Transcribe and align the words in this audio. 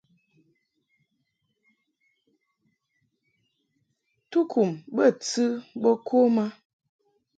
Tukum 4.31 4.69
bə 4.95 5.05
tɨ 5.27 5.45
bo 5.81 5.91
kom 6.07 6.35
a. 6.45 6.47